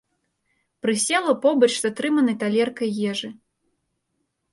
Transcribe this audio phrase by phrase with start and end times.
[0.85, 3.29] Прысела побач з атрыманай талеркай ежы.